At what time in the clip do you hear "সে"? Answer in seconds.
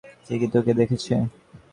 0.25-0.35